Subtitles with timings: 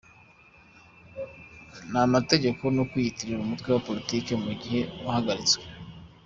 [1.91, 5.63] n’amategeko no kwiyitirira umutwe wa politiki mu gihe wahagaritswe